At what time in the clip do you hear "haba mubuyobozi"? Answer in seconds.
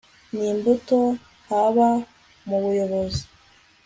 1.47-3.23